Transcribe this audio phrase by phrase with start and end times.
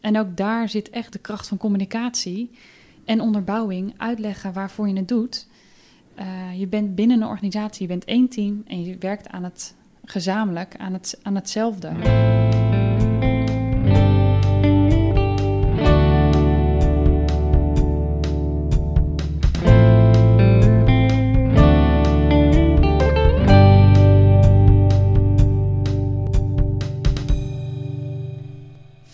[0.00, 2.50] En ook daar zit echt de kracht van communicatie
[3.04, 5.46] en onderbouwing, uitleggen waarvoor je het doet.
[6.18, 9.74] Uh, je bent binnen een organisatie, je bent één team en je werkt aan het
[10.04, 11.88] gezamenlijk, aan, het, aan hetzelfde.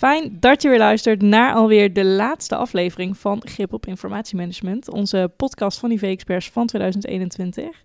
[0.04, 5.30] Fijn dat je weer luistert naar alweer de laatste aflevering van Grip op Informatiemanagement, onze
[5.36, 7.82] podcast van IV-experts van 2021.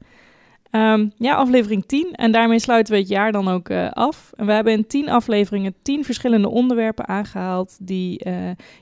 [0.70, 4.32] Ehm, ja, aflevering 10 en daarmee sluiten we het jaar dan ook uh, af.
[4.36, 8.34] En we hebben in 10 afleveringen 10 verschillende onderwerpen aangehaald die uh,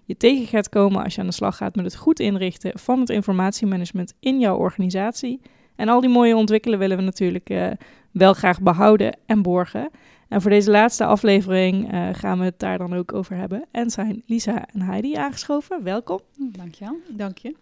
[0.03, 2.99] je tegen gaat komen als je aan de slag gaat met het goed inrichten van
[2.99, 5.41] het informatiemanagement in jouw organisatie.
[5.75, 7.67] En al die mooie ontwikkelen willen we natuurlijk uh,
[8.11, 9.89] wel graag behouden en borgen.
[10.29, 13.65] En voor deze laatste aflevering uh, gaan we het daar dan ook over hebben.
[13.71, 15.83] En zijn Lisa en Heidi aangeschoven.
[15.83, 16.19] Welkom.
[16.37, 16.97] Dankjewel.
[17.09, 17.55] Dank je.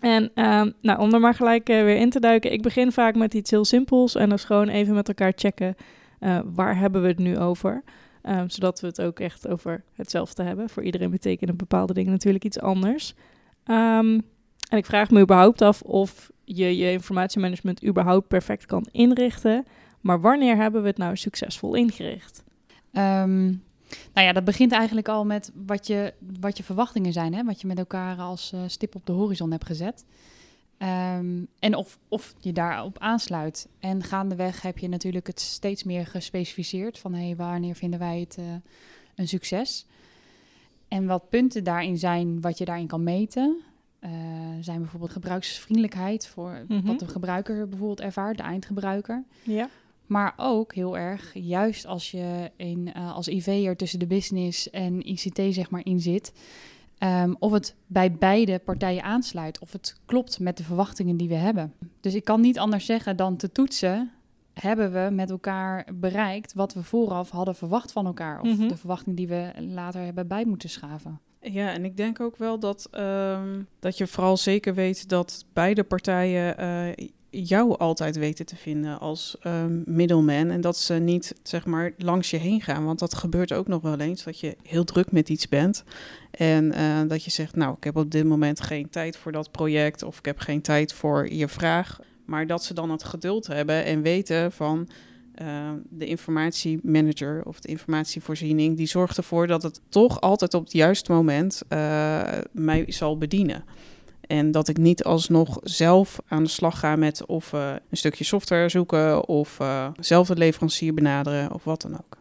[0.00, 2.52] En um, nou, om er maar gelijk uh, weer in te duiken.
[2.52, 4.14] Ik begin vaak met iets heel simpels.
[4.14, 5.74] En dat is gewoon even met elkaar checken.
[6.20, 7.82] Uh, waar hebben we het nu over?
[8.22, 10.68] Um, zodat we het ook echt over hetzelfde hebben.
[10.68, 13.14] Voor iedereen betekenen bepaalde dingen natuurlijk iets anders.
[13.66, 14.22] Um,
[14.68, 19.64] en ik vraag me überhaupt af of je je informatiemanagement überhaupt perfect kan inrichten.
[20.04, 22.42] Maar wanneer hebben we het nou succesvol ingericht?
[22.92, 23.62] Um,
[24.12, 27.34] nou ja, dat begint eigenlijk al met wat je, wat je verwachtingen zijn.
[27.34, 27.44] Hè?
[27.44, 30.04] Wat je met elkaar als uh, stip op de horizon hebt gezet.
[30.78, 33.68] Um, en of, of je daarop aansluit.
[33.78, 36.98] En gaandeweg heb je natuurlijk het steeds meer gespecificeerd.
[36.98, 38.44] Van hey, wanneer vinden wij het uh,
[39.14, 39.86] een succes?
[40.88, 43.56] En wat punten daarin zijn, wat je daarin kan meten.
[44.00, 44.10] Uh,
[44.60, 46.86] zijn bijvoorbeeld gebruiksvriendelijkheid voor mm -hmm.
[46.86, 49.24] wat de gebruiker bijvoorbeeld ervaart, de eindgebruiker.
[49.42, 49.68] Ja.
[50.06, 55.08] Maar ook heel erg, juist als je in, uh, als IV'er tussen de business en
[55.08, 56.32] ICT zeg maar in zit,
[56.98, 61.34] um, of het bij beide partijen aansluit, of het klopt met de verwachtingen die we
[61.34, 61.72] hebben.
[62.00, 64.10] Dus ik kan niet anders zeggen dan te toetsen,
[64.52, 68.68] hebben we met elkaar bereikt wat we vooraf hadden verwacht van elkaar, of mm -hmm.
[68.68, 71.20] de verwachting die we later hebben bij moeten schaven.
[71.40, 75.84] Ja, en ik denk ook wel dat, um, dat je vooral zeker weet dat beide
[75.84, 77.08] partijen uh,
[77.42, 80.50] jou altijd weten te vinden als um, middleman.
[80.50, 82.84] En dat ze niet, zeg maar, langs je heen gaan.
[82.84, 85.84] Want dat gebeurt ook nog wel eens, dat je heel druk met iets bent.
[86.30, 89.50] En uh, dat je zegt, nou, ik heb op dit moment geen tijd voor dat
[89.50, 90.02] project.
[90.02, 92.00] Of ik heb geen tijd voor je vraag.
[92.24, 94.88] Maar dat ze dan het geduld hebben en weten van...
[95.42, 98.76] Uh, de informatiemanager of de informatievoorziening...
[98.76, 102.22] die zorgt ervoor dat het toch altijd op het juiste moment uh,
[102.52, 103.64] mij zal bedienen.
[104.38, 108.24] En dat ik niet alsnog zelf aan de slag ga met of uh, een stukje
[108.24, 112.18] software zoeken of uh, zelf de leverancier benaderen of wat dan ook.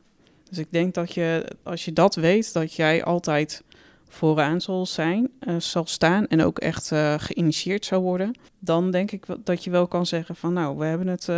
[0.50, 3.64] Dus ik denk dat je, als je dat weet, dat jij altijd
[4.08, 6.88] vooraan zal zijn, uh, zal staan en ook echt
[7.18, 8.36] geïnitieerd zou worden.
[8.60, 11.30] Dan denk ik dat je wel kan zeggen van nou, we hebben het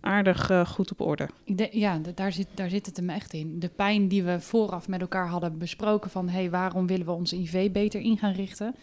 [0.00, 1.28] aardig goed op orde.
[1.44, 3.58] Ik denk, ja, daar zit, daar zit het hem echt in.
[3.58, 7.12] De pijn die we vooraf met elkaar hadden besproken van hé, hey, waarom willen we
[7.12, 8.74] ons IV beter in gaan richten?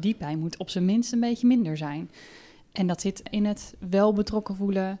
[0.00, 2.10] Die pijn moet op zijn minst een beetje minder zijn.
[2.72, 4.98] En dat zit in het wel betrokken voelen,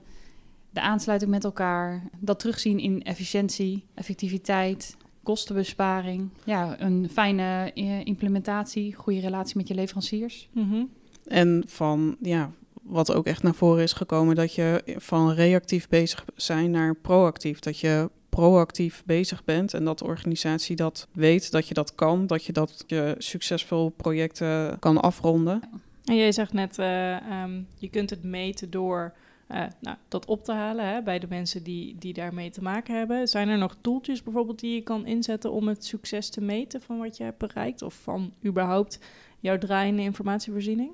[0.70, 6.28] de aansluiting met elkaar, dat terugzien in efficiëntie, effectiviteit, kostenbesparing.
[6.44, 7.72] Ja, een fijne
[8.04, 10.48] implementatie, goede relatie met je leveranciers.
[10.52, 10.90] Mm -hmm.
[11.24, 12.50] En van, ja,
[12.82, 17.58] wat ook echt naar voren is gekomen, dat je van reactief bezig zijn naar proactief.
[17.58, 22.26] Dat je proactief bezig bent en dat de organisatie dat weet, dat je dat kan,
[22.26, 25.60] dat je dat je succesvol projecten kan afronden.
[26.04, 29.14] En jij zegt net, uh, um, je kunt het meten door
[29.50, 32.96] uh, nou, dat op te halen hè, bij de mensen die, die daarmee te maken
[32.96, 33.28] hebben.
[33.28, 36.98] Zijn er nog tooltjes bijvoorbeeld die je kan inzetten om het succes te meten van
[36.98, 38.98] wat je hebt bereikt of van überhaupt
[39.40, 40.90] jouw draaiende informatievoorziening?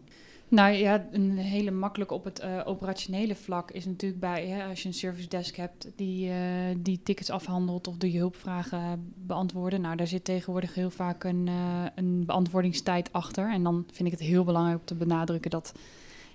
[0.49, 4.83] Nou ja, een hele makkelijk op het uh, operationele vlak is natuurlijk bij, hè, als
[4.83, 6.37] je een service desk hebt die, uh,
[6.79, 9.81] die tickets afhandelt of de hulpvragen beantwoorden.
[9.81, 13.53] Nou, daar zit tegenwoordig heel vaak een, uh, een beantwoordingstijd achter.
[13.53, 15.75] En dan vind ik het heel belangrijk om te benadrukken dat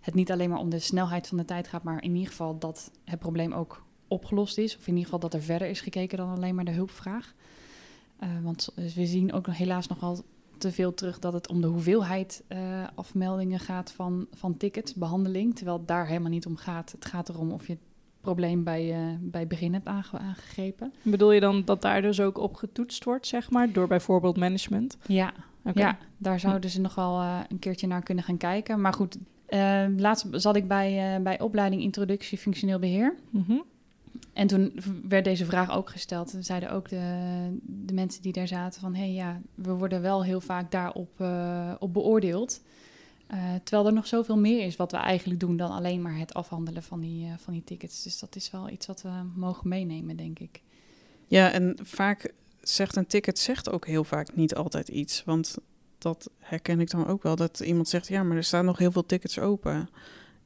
[0.01, 2.57] het niet alleen maar om de snelheid van de tijd gaat, maar in ieder geval
[2.57, 4.78] dat het probleem ook opgelost is.
[4.78, 7.33] Of in ieder geval dat er verder is gekeken dan alleen maar de hulpvraag.
[8.44, 10.24] want we zien ook helaas nogal
[10.59, 15.56] te veel terug dat het om de hoeveelheid uh, afmeldingen gaat van, van tickets, behandeling.
[15.56, 16.91] Terwijl het daar helemaal niet om gaat.
[16.91, 17.81] Het gaat erom of je het
[18.21, 20.94] probleem bij, uh, bij begin hebt aange aangegrepen.
[21.01, 24.97] Bedoel je dan dat daar dus ook op getoetst wordt, zeg maar, door bijvoorbeeld management?
[25.06, 25.33] Ja,
[25.63, 25.83] okay.
[25.83, 28.81] ja daar zouden ze nog wel uh, een keertje naar kunnen gaan kijken.
[28.81, 29.17] Maar goed,
[29.97, 33.15] laatst zat ik bij, bij opleiding Introductie Functioneel Beheer.
[33.29, 33.63] Mm -hmm.
[34.34, 36.34] En toen werd deze vraag ook gesteld.
[36.34, 38.96] En zeiden ook de, de mensen die daar zaten van...
[38.96, 42.62] hé hey, ja, we worden wel heel vaak daarop uh, op beoordeeld.
[43.34, 45.58] Uh, terwijl er nog zoveel meer is wat we eigenlijk doen...
[45.58, 48.04] dan alleen maar het afhandelen van die, uh, van die tickets.
[48.04, 50.62] Dus dat is wel iets wat we mogen meenemen, denk ik.
[51.28, 55.24] Ja, en vaak zegt een ticket zegt ook heel vaak niet altijd iets.
[55.24, 55.58] Want
[55.98, 57.36] dat herken ik dan ook wel.
[57.36, 59.90] Dat iemand zegt, ja, maar er staan nog heel veel tickets open.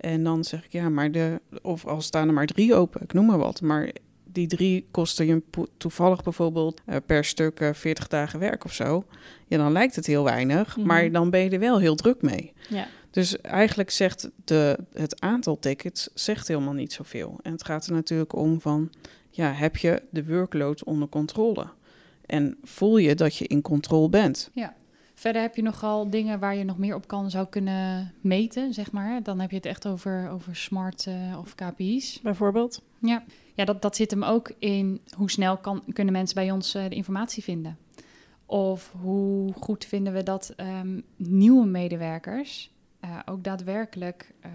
[0.03, 1.41] En dan zeg ik, ja, maar de...
[1.61, 3.61] Of al staan er maar drie open, ik noem maar wat.
[3.61, 3.89] Maar
[4.23, 5.41] die drie kosten je
[5.77, 9.05] toevallig bijvoorbeeld uh, per stuk uh, 40 dagen werk of zo.
[9.47, 10.87] Ja, dan lijkt het heel weinig, Mhm.
[10.87, 12.53] maar dan ben je er wel heel druk mee.
[12.69, 12.87] Ja.
[13.11, 17.39] Dus eigenlijk zegt de, het aantal tickets zegt helemaal niet zoveel.
[17.41, 18.89] En het gaat er natuurlijk om van,
[19.29, 21.67] ja, heb je de workload onder controle?
[22.25, 24.49] En voel je dat je in controle bent?
[25.23, 28.91] Verder heb je nogal dingen waar je nog meer op kan zou kunnen meten, zeg
[28.91, 29.23] maar.
[29.23, 32.21] Dan heb je het echt over, over smart eh, of KPI's.
[32.21, 32.81] Bijvoorbeeld.
[32.99, 33.23] Ja,
[33.53, 36.83] ja dat, dat zit hem ook in hoe snel kan, kunnen mensen bij ons uh,
[36.89, 37.77] de informatie vinden.
[38.45, 42.71] Of hoe goed vinden we dat um, nieuwe medewerkers
[43.05, 44.51] uh, ook daadwerkelijk uh,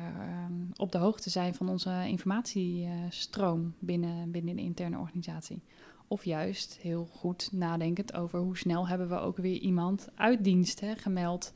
[0.76, 5.62] op de hoogte zijn van onze informatiestroom binnen, binnen de interne organisatie.
[6.08, 10.80] Of juist heel goed nadenkend over hoe snel hebben we ook weer iemand uit dienst
[10.80, 11.52] hè, gemeld.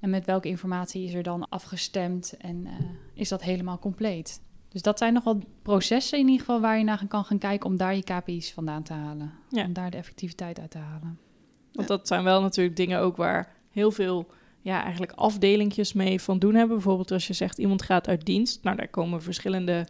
[0.00, 2.72] En met welke informatie is er dan afgestemd en uh,
[3.14, 4.40] is dat helemaal compleet.
[4.68, 7.76] Dus dat zijn nogal processen in ieder geval waar je naar kan gaan kijken om
[7.76, 9.32] daar je KPI's vandaan te halen.
[9.48, 9.64] Ja.
[9.64, 11.18] Om daar de effectiviteit uit te halen.
[11.72, 14.26] Want dat zijn wel natuurlijk dingen ook waar heel veel
[14.60, 16.76] ja, eigenlijk afdelingjes mee van doen hebben.
[16.76, 18.62] Bijvoorbeeld als je zegt iemand gaat uit dienst.
[18.62, 19.86] Nou, daar komen verschillende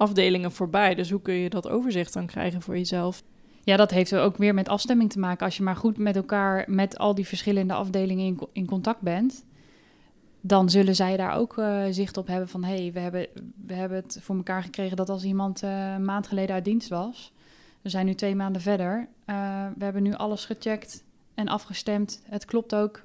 [0.00, 0.94] afdelingen voorbij.
[0.94, 3.22] Dus hoe kun je dat overzicht dan krijgen voor jezelf?
[3.64, 5.44] Ja, dat heeft ook weer met afstemming te maken.
[5.44, 9.44] Als je maar goed met elkaar, met al die verschillende afdelingen in, in contact bent,
[10.40, 12.64] dan zullen zij daar ook uh, zicht op hebben van...
[12.64, 13.26] hé, hey, we, hebben,
[13.66, 16.88] we hebben het voor elkaar gekregen dat als iemand uh, een maand geleden uit dienst
[16.88, 17.32] was...
[17.82, 21.04] we zijn nu twee maanden verder, uh, we hebben nu alles gecheckt
[21.34, 22.22] en afgestemd.
[22.24, 23.00] Het klopt ook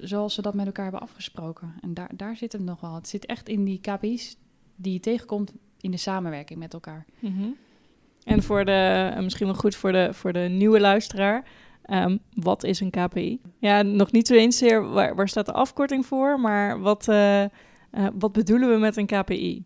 [0.00, 1.74] zoals ze dat met elkaar hebben afgesproken.
[1.80, 2.94] En daar, daar zit het nog wel.
[2.94, 4.36] Het zit echt in die KPI's
[4.76, 5.52] die je tegenkomt
[5.86, 7.04] in de samenwerking met elkaar.
[7.18, 7.56] Mm -hmm.
[8.24, 11.44] En voor de, misschien wel goed voor de, voor de nieuwe luisteraar.
[11.90, 13.40] Um, wat is een KPI?
[13.58, 17.42] Ja, nog niet zo eens zeer waar, waar staat de afkorting voor, maar wat, uh,
[17.42, 17.48] uh,
[18.18, 19.64] wat bedoelen we met een KPI?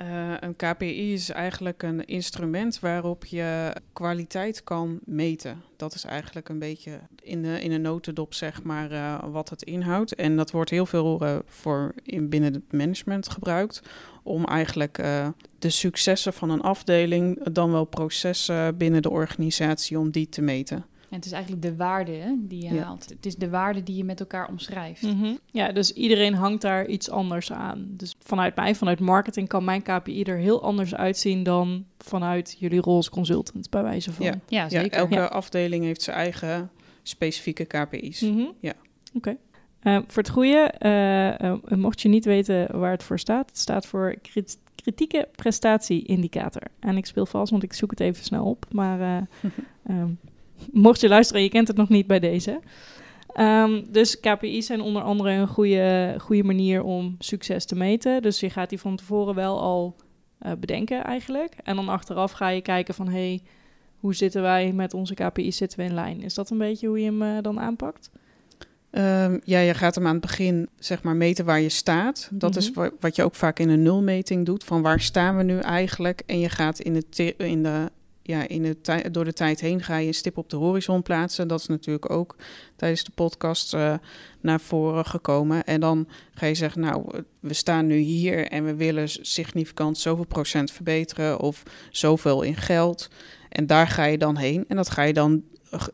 [0.00, 5.62] Uh, een KPI is eigenlijk een instrument waarop je kwaliteit kan meten.
[5.76, 9.62] Dat is eigenlijk een beetje in, de, in een notendop, zeg maar, uh, wat het
[9.62, 10.14] inhoudt.
[10.14, 13.82] En dat wordt heel veel uh, voor in, binnen het management gebruikt.
[14.28, 15.28] Om eigenlijk uh,
[15.58, 20.84] de successen van een afdeling, dan wel processen binnen de organisatie, om die te meten.
[21.10, 22.82] En het is eigenlijk de waarde hè, die je ja.
[22.82, 23.08] haalt.
[23.08, 25.02] Het is de waarde die je met elkaar omschrijft.
[25.02, 25.38] Mm -hmm.
[25.50, 27.86] Ja, dus iedereen hangt daar iets anders aan.
[27.88, 32.80] Dus vanuit mij, vanuit marketing, kan mijn KPI er heel anders uitzien dan vanuit jullie
[32.80, 34.26] rol als consultant, bij wijze van.
[34.26, 34.90] Ja, ja zeker.
[34.90, 35.24] Ja, elke ja.
[35.24, 36.70] afdeling heeft zijn eigen
[37.02, 38.20] specifieke KPI's.
[38.20, 38.52] Mm -hmm.
[38.60, 38.74] Ja.
[39.14, 39.16] Oké.
[39.16, 39.38] Okay.
[39.82, 43.58] Uh, voor het goede, uh, uh, mocht je niet weten waar het voor staat, het
[43.58, 46.62] staat voor krit kritieke prestatie-indicator.
[46.78, 48.66] En ik speel vast, want ik zoek het even snel op.
[48.72, 49.26] Maar
[49.90, 50.18] um,
[50.72, 52.60] mocht je luisteren, je kent het nog niet bij deze.
[53.36, 58.22] Um, dus KPI's zijn onder andere een goede, goede manier om succes te meten.
[58.22, 59.96] Dus je gaat die van tevoren wel al
[60.42, 61.54] uh, bedenken eigenlijk.
[61.62, 63.08] En dan achteraf ga je kijken van...
[63.08, 63.42] hey,
[64.00, 65.56] hoe zitten wij met onze KPI's?
[65.56, 66.22] Zitten we in lijn?
[66.22, 68.10] Is dat een beetje hoe je hem dan aanpakt?
[68.90, 72.28] Um, ja, je gaat hem aan het begin zeg maar meten waar je staat.
[72.32, 72.68] Dat mm -hmm.
[72.68, 74.64] is wa wat je ook vaak in een nulmeting doet.
[74.64, 76.22] Van waar staan we nu eigenlijk?
[76.26, 77.90] En je gaat in, het in de
[78.28, 81.48] ja, in de door de tijd heen ga je een stip op de horizon plaatsen.
[81.48, 82.36] Dat is natuurlijk ook
[82.76, 83.94] tijdens de podcast uh,
[84.40, 85.64] naar voren gekomen.
[85.64, 90.26] En dan ga je zeggen, nou, we staan nu hier en we willen significant zoveel
[90.26, 93.08] procent verbeteren of zoveel in geld.
[93.48, 94.64] En daar ga je dan heen.
[94.68, 95.42] En dat ga je dan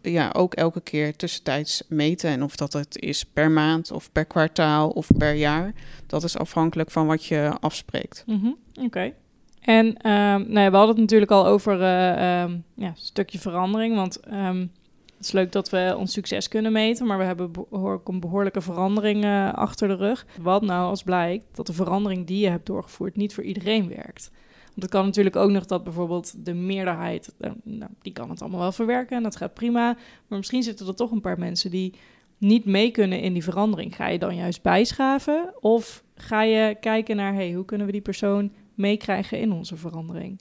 [0.03, 2.31] ja, ook elke keer tussentijds meten.
[2.31, 5.73] En of dat het is per maand of per kwartaal of per jaar.
[6.07, 8.25] Dat is afhankelijk van wat je afspreekt.
[8.27, 8.57] -hmm.
[8.81, 9.13] Oké.
[9.61, 13.39] En um, nou ja, we hadden het natuurlijk al over uh, um, ja, een stukje
[13.39, 13.97] verandering.
[13.97, 14.71] Want um,
[15.17, 18.61] het is leuk dat we ons succes kunnen meten, maar we hebben behoor een behoorlijke
[18.61, 20.27] verandering uh, achter de rug.
[20.41, 24.31] Wat nou als blijkt dat de verandering die je hebt doorgevoerd niet voor iedereen werkt?
[24.75, 28.41] Want het kan natuurlijk ook nog dat bijvoorbeeld de meerderheid, uh, nou, die kan het
[28.41, 29.97] allemaal wel verwerken en dat gaat prima.
[30.27, 31.95] Maar misschien zitten er toch een paar mensen die
[32.39, 33.97] niet mee kunnen in die verandering.
[33.97, 38.01] Ga je dan juist bijschaven of ga je kijken naar, hey, hoe kunnen we die
[38.01, 40.41] persoon meekrijgen in onze verandering.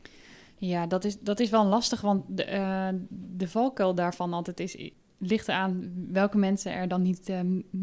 [0.58, 4.92] Ja, dat is, dat is wel lastig, want de, uh, de valkuil daarvan altijd is,
[5.18, 7.40] ligt aan welke mensen er dan niet uh,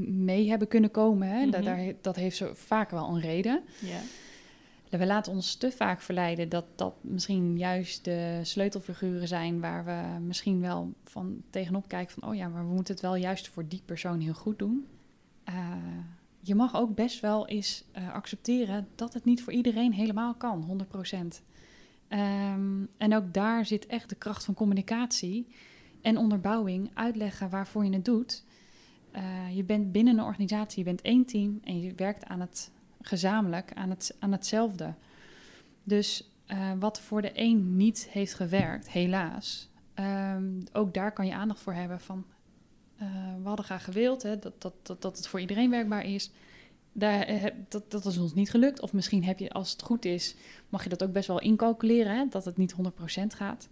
[0.08, 1.28] mee hebben kunnen komen.
[1.28, 1.34] Hè?
[1.34, 1.46] Mhm.
[1.46, 1.64] Mm -hmm.
[1.64, 3.62] dat, daar, dat heeft zo vaak wel een reden.
[3.78, 4.00] Ja.
[4.90, 10.20] We laten ons te vaak verleiden dat dat misschien juist de sleutelfiguren zijn waar we
[10.20, 13.68] misschien wel van tegenop kijken van, oh ja, maar we moeten het wel juist voor
[13.68, 14.86] die persoon heel goed doen.
[15.48, 15.54] Uh,
[16.40, 20.86] je mag ook best wel eens uh, accepteren dat het niet voor iedereen helemaal kan,
[21.12, 21.18] 100%.
[21.18, 21.30] Um,
[22.08, 25.46] ehm, en ook daar zit echt de kracht van communicatie
[26.02, 28.44] en onderbouwing, uitleggen waarvoor je het doet.
[29.16, 32.70] Uh, je bent binnen een organisatie, je bent één team en je werkt aan het
[33.00, 34.94] gezamenlijk aan, het, aan hetzelfde.
[35.82, 41.34] Dus uh, wat voor de een niet heeft gewerkt, helaas, um, ook daar kan je
[41.34, 42.24] aandacht voor hebben van
[43.02, 43.08] uh,
[43.42, 46.30] we hadden graag gewild hè, dat, dat, dat, dat het voor iedereen werkbaar is.
[46.92, 48.80] Daar, dat, dat is ons niet gelukt.
[48.80, 50.34] Of misschien heb je, als het goed is,
[50.68, 52.76] mag je dat ook best wel incalculeren, hè, dat het niet 100%
[53.26, 53.68] gaat.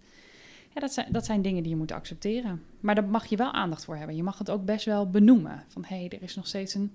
[0.73, 2.63] Ja, dat zijn, dat zijn dingen die je moet accepteren.
[2.79, 4.15] Maar daar mag je wel aandacht voor hebben.
[4.15, 5.63] Je mag het ook best wel benoemen.
[5.67, 6.91] Van hé, hey, er is nog steeds een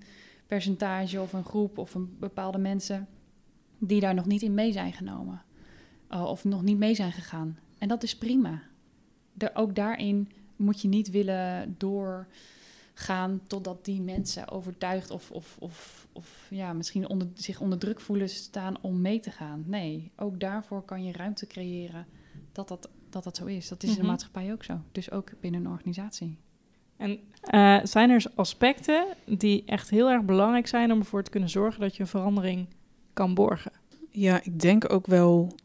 [0.47, 3.07] percentage of een groep of een bepaalde mensen
[3.79, 5.41] die daar nog niet in mee zijn genomen.
[6.11, 7.57] Uh, of nog niet mee zijn gegaan.
[7.77, 8.61] En dat is prima.
[9.53, 16.47] Ook daarin moet je niet willen doorgaan totdat die mensen overtuigd of, of, of, of
[16.49, 19.63] ja, misschien onder, zich onder druk voelen staan om mee te gaan.
[19.67, 22.05] Nee, ook daarvoor kan je ruimte creëren
[22.51, 23.67] dat dat, dat, dat zo is.
[23.67, 24.09] Dat is in de Mhm.
[24.09, 24.79] maatschappij ook zo.
[24.91, 26.37] Dus ook binnen een organisatie.
[26.97, 31.49] En eh, zijn er aspecten die echt heel erg belangrijk zijn om ervoor te kunnen
[31.49, 32.67] zorgen dat je een verandering
[33.13, 33.71] kan borgen?
[34.09, 35.55] Ja, ik denk ook wel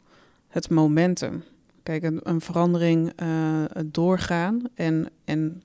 [0.47, 1.43] het momentum.
[1.83, 5.63] Kijk, een, een verandering uh, doorgaan en, en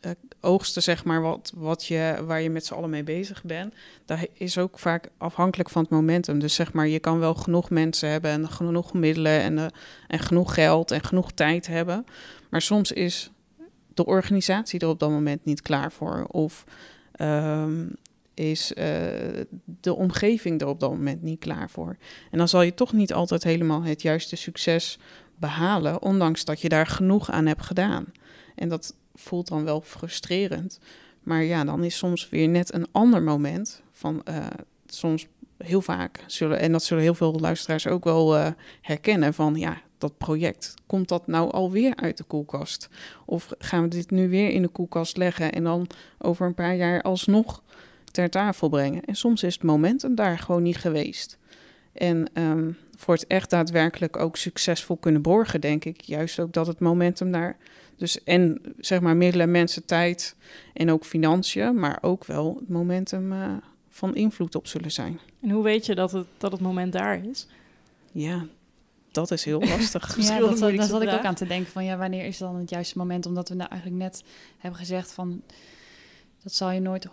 [0.00, 0.10] uh,
[0.40, 3.74] oogsten, zeg maar, wat, wat je, waar je met z'n allen mee bezig bent,
[4.04, 6.38] dat is ook vaak afhankelijk van het momentum.
[6.38, 9.66] Dus zeg maar, je kan wel genoeg mensen hebben en genoeg middelen en, uh,
[10.08, 12.06] en genoeg geld en genoeg tijd hebben.
[12.50, 13.30] Maar soms is
[13.94, 16.24] de organisatie er op dat moment niet klaar voor.
[16.30, 16.64] Of
[17.20, 17.94] um,
[18.34, 18.84] is uh,
[19.80, 21.96] de omgeving er op dat moment niet klaar voor.
[22.30, 24.98] En dan zal je toch niet altijd helemaal het juiste succes
[25.36, 28.04] behalen, ondanks dat je daar genoeg aan hebt gedaan.
[28.54, 30.78] En dat voelt dan wel frustrerend.
[31.22, 34.46] Maar ja, dan is soms weer net een ander moment van uh,
[34.86, 38.46] soms heel vaak zullen, en dat zullen heel veel luisteraars ook wel uh,
[38.80, 42.88] herkennen, van ja, dat project, komt dat nou alweer uit de koelkast?
[43.24, 45.86] Of gaan we dit nu weer in de koelkast leggen en dan
[46.18, 47.62] over een paar jaar alsnog
[48.10, 49.04] ter tafel brengen?
[49.04, 51.38] En soms is het momentum daar gewoon niet geweest.
[51.92, 56.66] En um, voor het echt daadwerkelijk ook succesvol kunnen borgen, denk ik juist ook dat
[56.66, 57.56] het momentum daar.
[57.96, 60.36] Dus en zeg maar middelen, mensen, tijd
[60.72, 63.52] en ook financiën, maar ook wel het momentum uh,
[63.88, 65.18] van invloed op zullen zijn.
[65.40, 67.46] En hoe weet je dat het, dat het moment daar is?
[68.12, 68.46] Ja,
[69.12, 70.16] dat is heel lastig.
[70.28, 72.70] ja, dat, dat, zat ik ook aan te denken van ja, wanneer is dan het
[72.70, 73.26] juiste moment?
[73.26, 74.24] Omdat we nou eigenlijk net
[74.58, 75.42] hebben gezegd van
[76.42, 77.12] dat zal je nooit 100%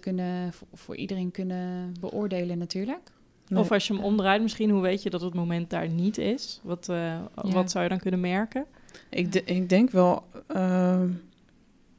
[0.00, 3.10] kunnen voor, voor iedereen kunnen beoordelen natuurlijk.
[3.48, 3.60] Nee.
[3.60, 6.60] Of als je hem omdraait, misschien hoe weet je dat het moment daar niet is?
[6.62, 7.26] Wat, uh, ja.
[7.34, 8.66] wat zou je dan kunnen merken?
[9.08, 10.24] Ik, de, ik denk wel,
[10.56, 11.02] uh,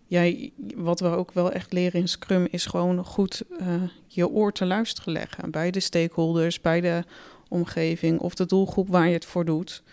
[0.07, 0.33] ja,
[0.75, 3.67] wat we ook wel echt leren in Scrum is gewoon goed uh,
[4.07, 5.51] je oor te luisteren leggen.
[5.51, 7.03] Bij de stakeholders, bij de
[7.53, 9.83] omgeving of de doelgroep waar je het voor doet.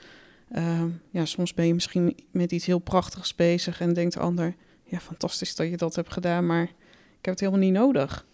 [0.53, 4.55] Uh, ja, soms ben je misschien met iets heel prachtigs bezig en denkt de ander,
[4.85, 8.27] ja, fantastisch dat je dat hebt gedaan, maar ik heb het helemaal niet nodig.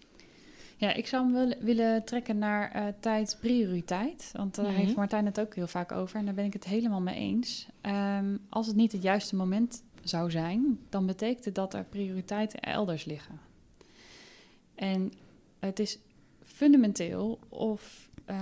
[0.79, 4.31] Ja, ik zou hem wel willen trekken naar uh, tijd prioriteit.
[4.33, 4.79] Want daar mm -hmm.
[4.79, 6.19] heeft Martijn het ook heel vaak over.
[6.19, 7.67] En daar ben ik het helemaal mee eens.
[7.81, 12.59] Um, als het niet het juiste moment zou zijn, dan betekent het dat er prioriteiten
[12.59, 13.39] elders liggen.
[14.75, 15.13] En
[15.59, 15.99] het is
[16.43, 18.37] fundamenteel of uh,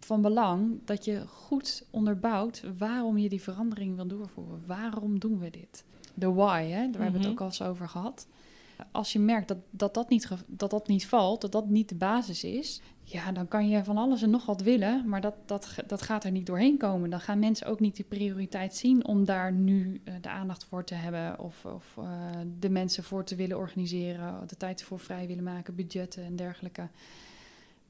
[0.00, 4.62] van belang dat je goed onderbouwt waarom je die verandering wil doorvoeren.
[4.66, 5.84] Waarom doen we dit?
[6.14, 6.68] De why, hè?
[6.68, 7.02] daar mm -hmm.
[7.02, 8.26] hebben we het ook al eens over gehad
[8.90, 11.94] als je merkt dat dat, dat, niet, dat dat niet valt, dat dat niet de
[11.94, 15.74] basis is, ja, dan kan je van alles en nog wat willen, maar dat, dat,
[15.86, 17.10] dat gaat er niet doorheen komen.
[17.10, 20.84] Dan gaan mensen ook niet die prioriteit zien om daar nu uh, de aandacht voor
[20.84, 22.04] te hebben of, of uh,
[22.58, 26.88] de mensen voor te willen organiseren, de tijd voor vrij willen maken, budgetten en dergelijke.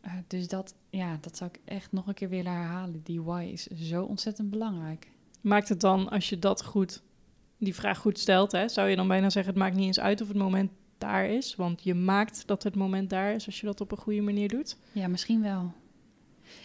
[0.06, 3.00] Uh, dus dat, ja, dat zou ik echt nog een keer willen herhalen.
[3.02, 5.10] Die why is zo ontzettend belangrijk.
[5.40, 7.02] Maakt het dan, als je dat goed
[7.58, 10.20] die vraag goed stelt, hè, zou je dan bijna zeggen: het maakt niet eens uit
[10.20, 13.66] of het moment daar is, want je maakt dat het moment daar is als je
[13.66, 14.76] dat op een goede manier doet?
[14.92, 15.72] Ja, misschien wel.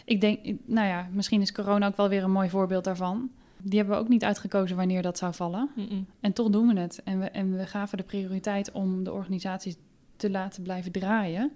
[0.04, 3.30] Ik denk, nou ja, misschien is corona ook wel weer een mooi voorbeeld daarvan.
[3.62, 5.70] Die hebben we ook niet uitgekozen wanneer dat zou vallen.
[5.76, 6.06] Mm -mm.
[6.20, 7.00] En toch doen we het.
[7.04, 9.76] En we, en we gaven de prioriteit om de organisatie
[10.16, 11.52] te laten blijven draaien.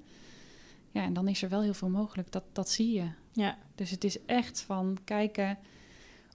[0.96, 2.32] Ja, en dan is er wel heel veel mogelijk.
[2.32, 3.10] Dat, dat zie je.
[3.32, 3.58] Ja.
[3.74, 5.58] Dus het is echt van kijken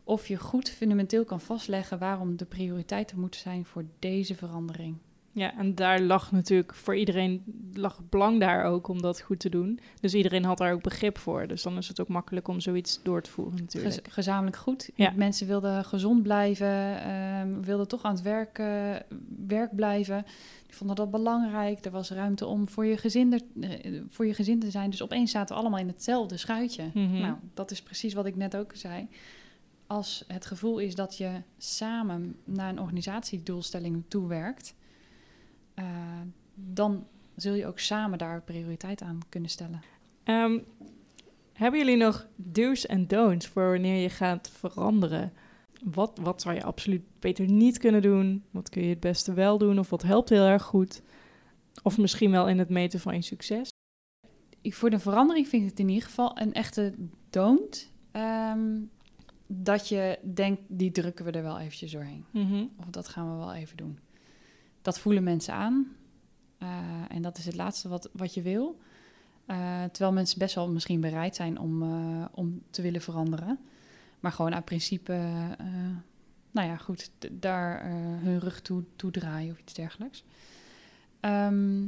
[0.03, 4.98] of je goed fundamenteel kan vastleggen waarom de prioriteiten moeten zijn voor deze verandering.
[5.34, 9.40] Ja, en daar lag natuurlijk voor iedereen lag het belang daar ook om dat goed
[9.40, 9.80] te doen.
[10.00, 11.48] Dus iedereen had daar ook begrip voor.
[11.48, 13.94] Dus dan is het ook makkelijk om zoiets door te voeren natuurlijk.
[13.94, 14.90] Gez- gezamenlijk goed.
[14.96, 15.12] Ja.
[15.16, 18.96] Mensen wilden gezond blijven, ehm, wilden toch aan het werk, eh,
[19.48, 20.24] werk blijven.
[20.66, 21.86] Die vonden dat belangrijk.
[21.86, 24.90] Er was ruimte om voor je, gezin er- eh, voor je gezin te zijn.
[24.90, 26.84] Dus opeens zaten we allemaal in hetzelfde schuitje.
[26.94, 27.20] Mhm.
[27.22, 29.08] Nou, dat is precies wat ik net ook zei.
[29.88, 34.74] Als het gevoel is dat je samen naar een organisatiedoelstelling toewerkt,
[35.74, 35.86] eh,
[36.54, 39.82] dan zul je ook samen daar prioriteit aan kunnen stellen.
[40.24, 40.60] Ehm,
[41.54, 45.34] hebben jullie nog do's en don'ts voor wanneer je gaat veranderen?
[45.84, 48.44] Wat, wat zou je absoluut beter niet kunnen doen?
[48.51, 49.80] Wat kun je het beste wel doen?
[49.80, 51.01] Of wat helpt heel erg goed?
[51.84, 53.70] Of misschien wel in het meten van je succes?
[54.62, 56.94] ik, voor de verandering vind ik het in ieder geval een echte
[57.30, 57.92] don't.
[58.12, 58.80] Ehm,
[59.48, 62.25] dat je denkt, die drukken we er wel eventjes doorheen.
[62.32, 62.66] Mhm.
[62.78, 64.00] Of dat gaan we wel even doen.
[64.82, 65.96] Dat voelen mensen aan.
[66.58, 66.68] Eh,
[67.08, 68.80] en dat is het laatste wat, wat je wil.
[69.46, 73.60] Eh, terwijl mensen best wel misschien bereid zijn om, eh, om te willen veranderen.
[74.20, 75.14] Maar gewoon uit principe,
[76.52, 77.86] nou ja, goed, daar
[78.22, 80.24] hun rug toe, toe draaien of iets dergelijks.
[81.20, 81.82] Ehm,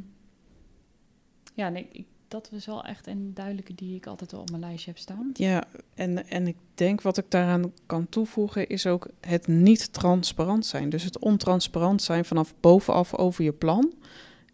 [1.53, 4.61] ja, nee, ik, dat was wel echt een duidelijke die ik altijd wel op mijn
[4.61, 5.29] lijstje heb staan.
[5.33, 5.63] Ja,
[5.93, 10.89] en, en ik denk wat ik daaraan kan toevoegen is ook het niet transparant zijn.
[10.89, 13.93] Dus het ontransparant zijn vanaf bovenaf over je plan.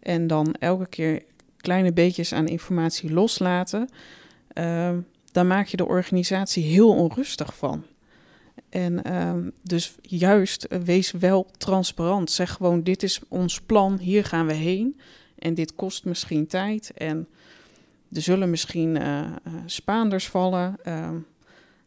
[0.00, 1.22] En dan elke keer
[1.56, 3.88] kleine beetjes aan informatie loslaten.
[4.48, 5.00] Ehm,
[5.32, 7.84] daar maak je de organisatie heel onrustig van.
[8.68, 12.30] En ehm, dus juist eh, wees wel transparant.
[12.30, 15.00] Zeg gewoon: dit is ons plan, hier gaan we heen.
[15.38, 16.92] En dit kost misschien tijd.
[16.94, 17.28] En
[18.12, 19.32] er zullen misschien eh, eh,
[19.66, 20.76] spaanders vallen.
[20.82, 21.16] Ehm,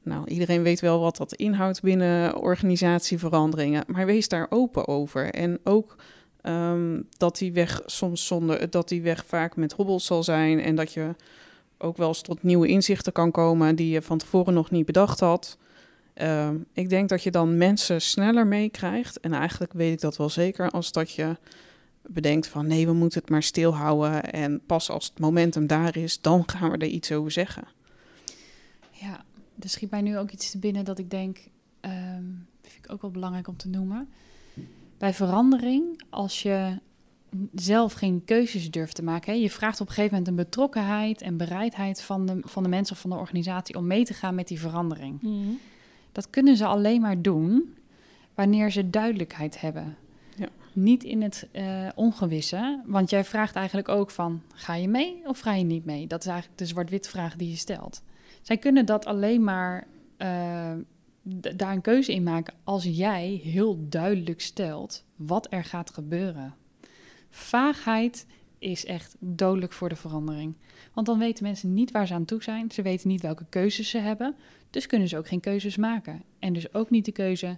[0.03, 3.83] nou, iedereen weet wel wat dat inhoudt binnen organisatieveranderingen.
[3.87, 5.33] Maar wees daar open over.
[5.33, 5.95] En ook
[6.41, 10.59] ehm, dat die weg soms zonder dat die weg vaak met hobbels zal zijn.
[10.59, 11.15] En dat je
[11.77, 15.19] ook wel eens tot nieuwe inzichten kan komen die je van tevoren nog niet bedacht
[15.19, 15.57] had.
[16.13, 19.19] Ehm, ik denk dat je dan mensen sneller meekrijgt.
[19.19, 21.37] En eigenlijk weet ik dat wel zeker als dat je
[22.07, 24.31] bedenkt van nee, we moeten het maar stilhouden.
[24.31, 27.67] En pas als het momentum daar is, dan gaan we er iets over zeggen.
[28.91, 29.25] Ja,
[29.60, 31.47] er schiet mij nu ook iets te binnen dat ik denk,
[31.80, 32.23] ehm
[32.73, 34.10] vind ik ook wel belangrijk om te noemen.
[34.97, 36.80] Bij verandering, als je
[37.56, 41.21] zelf geen keuzes durft te maken, hè, je vraagt op een gegeven moment een betrokkenheid
[41.21, 44.36] en bereidheid van de, van de mensen of van de organisatie om mee te gaan
[44.36, 45.21] met die verandering.
[46.12, 47.75] Dat kunnen ze alleen maar doen
[48.34, 49.97] wanneer ze duidelijkheid hebben.
[50.73, 55.39] Niet in het eh, ongewisse, want jij vraagt eigenlijk ook van, ga je mee of
[55.39, 56.07] ga je niet mee?
[56.07, 58.03] Dat is eigenlijk de zwart-wit vraag die je stelt.
[58.41, 60.73] Zij kunnen dat alleen maar eh,
[61.55, 66.55] daar een keuze in maken als jij heel duidelijk stelt wat er gaat gebeuren.
[67.29, 68.25] Vaagheid
[68.59, 70.55] is echt dodelijk voor de verandering.
[70.93, 72.71] Want dan weten mensen niet waar ze aan toe zijn.
[72.71, 74.36] Ze weten niet welke keuzes ze hebben.
[74.69, 76.23] Dus kunnen ze ook geen keuzes maken.
[76.39, 77.57] En dus ook niet de keuze: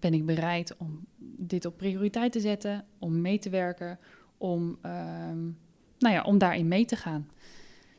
[0.00, 1.04] ben ik bereid om
[1.36, 3.98] dit op prioriteit te zetten, om mee te werken,
[4.38, 5.40] om, ehm,
[5.98, 7.28] nou ja, om daarin mee te gaan.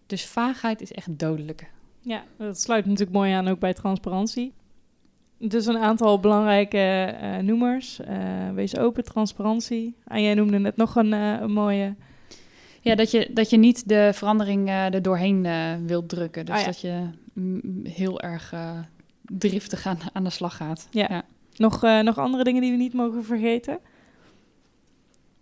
[0.06, 1.72] Dus vaagheid is echt dodelijk.
[2.02, 4.54] Ja, dat sluit natuurlijk mooi aan ook bij transparantie.
[5.38, 8.00] Dus een aantal belangrijke eh, noemers.
[8.00, 9.96] Eh, wees open, transparantie.
[10.08, 11.96] En jij noemde net nog een, eh, een mooie.
[12.82, 15.48] Ja, dat je, dat je niet de verandering er doorheen
[15.86, 16.46] wilt drukken.
[16.46, 16.66] Dus Ah, ja.
[16.66, 18.54] dat je mm, heel erg
[19.22, 20.88] driftig aan, aan de slag gaat.
[20.92, 21.24] Ja.
[21.62, 23.80] Nog, eh, nog andere dingen die we niet mogen vergeten?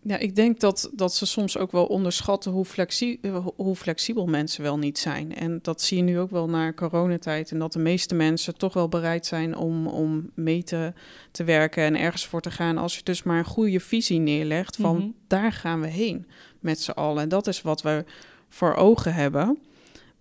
[0.01, 4.25] Ja, ik denk dat, dat ze soms ook wel onderschatten hoe, flexi eh, hoe flexibel
[4.25, 5.36] mensen wel niet zijn.
[5.36, 7.51] En dat zie je nu ook wel na coronatijd.
[7.51, 10.93] En dat de meeste mensen toch wel bereid zijn om, om mee te,
[11.32, 12.77] te werken en ergens voor te gaan.
[12.77, 15.08] Als je dus maar een goede visie neerlegt van Mhm.
[15.27, 16.27] daar gaan we heen
[16.60, 17.23] met z'n allen.
[17.23, 18.05] En dat is wat we
[18.49, 19.58] voor ogen hebben.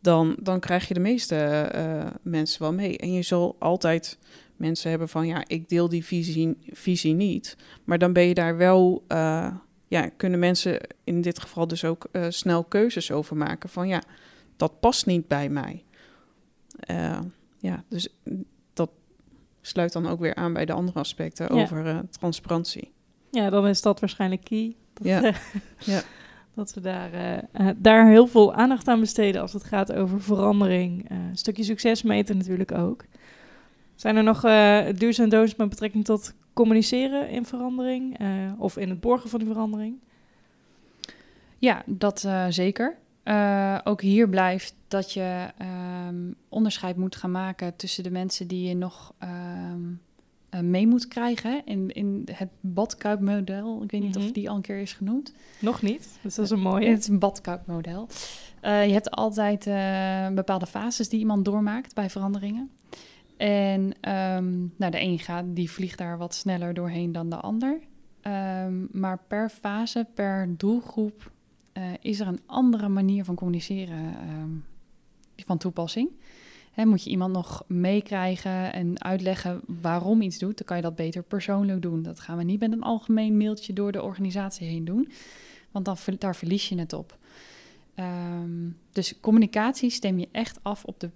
[0.01, 2.99] Dan, dan krijg je de meeste eh, mensen wel mee.
[2.99, 4.19] En je zal altijd
[4.59, 7.57] mensen hebben van ja, ik deel die visie, visie niet.
[7.85, 9.55] Maar dan ben je daar wel, eh,
[9.89, 14.03] ja, kunnen mensen in dit geval dus ook eh, snel keuzes over maken van ja,
[14.57, 15.85] dat past niet bij mij.
[16.81, 17.21] Eh,
[17.59, 18.09] ja, dus
[18.73, 18.91] dat
[19.61, 21.63] sluit dan ook weer aan bij de andere aspecten Ja.
[21.63, 22.93] over transparantie.
[23.31, 24.77] Ja, dan is dat waarschijnlijk key.
[24.93, 25.33] Dat, Ja.
[25.79, 26.03] Ja.
[26.55, 27.45] dat we daar,
[27.77, 31.11] daar heel veel aandacht aan besteden als het gaat over verandering.
[31.11, 33.05] Een stukje succes meten natuurlijk ook.
[33.99, 38.19] Zijn er nog eh do's en don'ts met betrekking tot communiceren in verandering?
[38.19, 38.27] eh,
[38.59, 39.97] of in het borgen van die verandering?
[41.59, 42.97] Ja, dat eh, zeker.
[43.23, 46.17] Eh, ook hier blijft dat je ehm,
[46.49, 49.81] onderscheid moet gaan maken tussen de mensen die je nog ehm,
[50.51, 53.83] eh, mee moet krijgen in, in het badkuipmodel.
[53.83, 54.25] Ik weet niet Mhm.
[54.27, 55.33] of die al een keer is genoemd.
[55.61, 56.89] Nog niet, dus dat is een mooie.
[56.89, 58.09] Het is een badkuipmodel.
[58.61, 62.71] Eh, je hebt altijd eh, bepaalde fases die iemand doormaakt bij veranderingen.
[63.39, 67.81] En ehm, nou, de een gaat, die vliegt daar wat sneller doorheen dan de ander.
[68.21, 71.31] Ehm, maar per fase, per doelgroep,
[71.73, 74.51] eh, is er een andere manier van communiceren ehm,
[75.47, 76.11] van toepassing.
[76.85, 81.23] Moet je iemand nog meekrijgen en uitleggen waarom iets doet, dan kan je dat beter
[81.23, 82.03] persoonlijk doen.
[82.03, 85.09] Dat gaan we niet met een algemeen mailtje door de organisatie heen doen,
[85.71, 87.19] want dan, daar verlies je het op.
[88.93, 91.11] Dus communicatie stem je echt af op de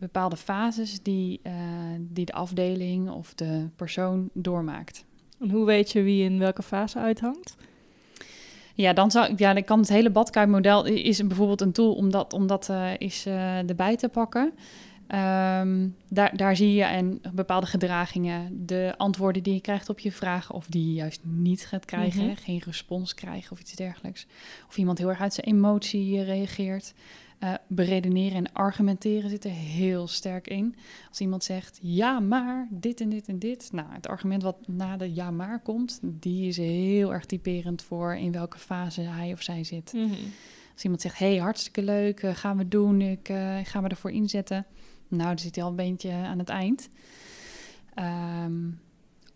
[0.00, 1.52] bepaalde fases die, eh,
[1.98, 5.04] die de afdeling of de persoon doormaakt.
[5.40, 7.56] En hoe weet je wie in welke fase uithangt?
[8.74, 12.32] Ja, dan zou ja, dan kan het hele badkuipmodel is bijvoorbeeld een tool om dat,
[12.32, 14.52] om dat eh, eens eh, erbij te pakken.
[15.06, 20.12] Ehm, daar, daar zie je en bepaalde gedragingen, de antwoorden die je krijgt op je
[20.12, 22.36] vragen, of die je juist niet gaat krijgen, Mhm.
[22.36, 24.26] geen respons krijgen of iets dergelijks.
[24.68, 26.94] Of iemand heel erg uit zijn emotie reageert.
[27.40, 30.76] Eh, beredeneren en argumenteren zit er heel sterk in.
[31.08, 33.68] Als iemand zegt ja, maar dit en dit en dit.
[33.72, 38.14] Nou, het argument wat na de ja, maar komt, die is heel erg typerend voor
[38.14, 39.92] in welke fase hij of zij zit.
[40.72, 44.10] Als iemand zegt, hey, hartstikke leuk, eh, gaan we doen, ik ik ga me ervoor
[44.10, 44.66] inzetten.
[45.08, 46.88] Nou, dan zit hij al een beetje aan het eind.
[47.94, 48.68] Ehm,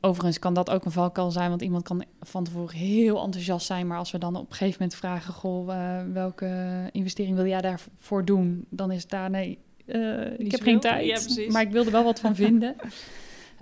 [0.04, 3.86] overigens kan dat ook een valkuil zijn, want iemand kan van tevoren heel enthousiast zijn,
[3.86, 6.48] maar als we dan op een gegeven moment vragen, goh, eh, welke
[6.92, 8.66] investering wil jij daarvoor doen?
[8.68, 11.90] Dan is het daar, nee, eh, ik heb geen tijd, Ja, maar ik wil er
[11.92, 12.74] wel wat van vinden.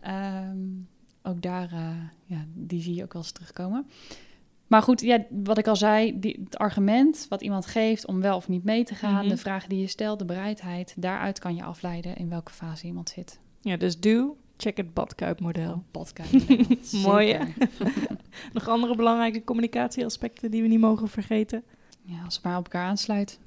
[0.00, 0.58] Ehm,
[1.22, 1.88] ook daar, eh,
[2.24, 3.86] ja, die zie je ook wel eens terugkomen.
[4.66, 8.36] Maar goed, ja, wat ik al zei, die, het argument wat iemand geeft om wel
[8.36, 9.28] of niet mee te gaan, Mhm.
[9.28, 13.08] de vragen die je stelt, de bereidheid, daaruit kan je afleiden in welke fase iemand
[13.08, 13.40] zit.
[13.60, 15.82] Ja, dus doe, check het badkuipmodel.
[15.90, 16.76] Badkuipmodel.
[17.10, 17.38] Mooi.
[18.52, 21.62] Nog andere belangrijke communicatieaspecten die we niet mogen vergeten?
[22.02, 23.38] Ja, als het maar op elkaar aansluit.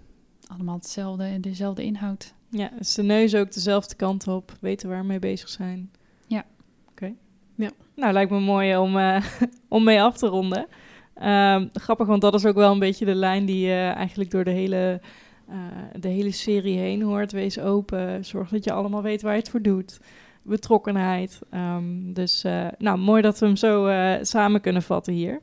[0.47, 2.34] Allemaal hetzelfde, dezelfde inhoud.
[2.49, 5.91] Ja, is de neus ook dezelfde kant op, weten waar we mee bezig zijn.
[6.28, 6.45] Ja.
[6.89, 7.13] Oké.
[7.56, 7.69] Ja.
[7.95, 9.25] Nou, lijkt me mooi om, eh,
[9.69, 10.67] om mee af te ronden.
[11.13, 14.43] Ehm, grappig, want dat is ook wel een beetje de lijn die je eigenlijk door
[14.43, 15.01] de hele,
[15.47, 15.56] eh,
[15.99, 17.32] de hele serie heen hoort.
[17.32, 19.99] Wees open, zorg dat je allemaal weet waar je het voor doet.
[20.46, 21.40] Betrokkenheid.
[21.50, 25.42] Ehm, dus eh, nou, mooi dat we hem zo eh, samen kunnen vatten hier.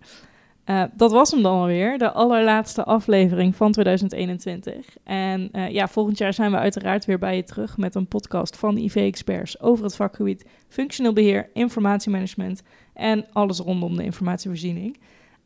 [0.65, 4.87] Eh, dat was hem dan alweer, de allerlaatste aflevering van 2021.
[5.05, 8.77] En ja, volgend jaar zijn we uiteraard weer bij je terug met een podcast van
[8.77, 12.63] IV-experts over het vakgebied functioneel beheer, informatiemanagement
[12.95, 14.99] en alles rondom de informatievoorziening.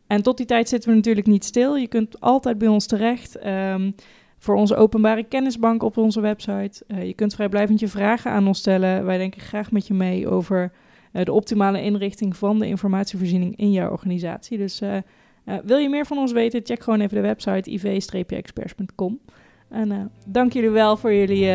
[0.06, 1.76] En tot die tijd zitten we natuurlijk niet stil.
[1.76, 3.90] Je kunt altijd bij ons terecht ehm,
[4.38, 6.84] voor onze openbare kennisbank op onze website.
[6.86, 9.04] Eh, je kunt vrijblijvend je vragen aan ons stellen.
[9.04, 10.72] Wij denken graag met je mee over
[11.12, 14.58] eh, de optimale inrichting van de informatievoorziening in jouw organisatie.
[14.58, 14.96] Dus eh,
[15.64, 19.20] wil je meer van ons weten, check gewoon even de website iv-experts.com.
[19.68, 21.50] En dank jullie wel voor jullie,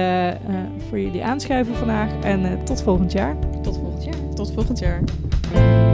[0.89, 3.35] voor jullie aanschuiven vandaag en tot volgend jaar.
[3.61, 4.33] Tot volgend jaar.
[4.33, 5.90] Tot volgend jaar.